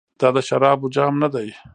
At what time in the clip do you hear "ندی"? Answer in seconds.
1.23-1.49